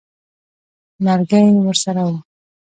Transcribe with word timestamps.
لرګی 1.05 1.45
ورسره 1.65 2.01
وو. 2.07 2.15